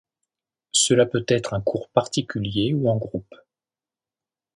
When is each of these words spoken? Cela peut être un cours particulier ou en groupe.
Cela 0.71 1.05
peut 1.05 1.23
être 1.27 1.53
un 1.53 1.61
cours 1.61 1.87
particulier 1.89 2.73
ou 2.73 2.89
en 2.89 2.97
groupe. 2.97 3.35